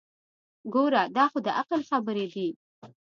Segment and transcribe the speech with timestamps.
[0.73, 2.47] ګوره دا خو دعقل خبرې دي.